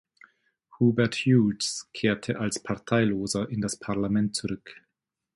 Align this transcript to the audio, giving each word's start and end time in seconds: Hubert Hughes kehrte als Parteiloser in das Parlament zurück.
Hubert 0.79 1.13
Hughes 1.27 1.87
kehrte 1.93 2.39
als 2.39 2.57
Parteiloser 2.57 3.47
in 3.51 3.61
das 3.61 3.77
Parlament 3.77 4.35
zurück. 4.35 4.73